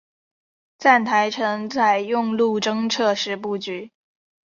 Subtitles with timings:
[0.79, 3.91] 站台层采用路中侧式布局。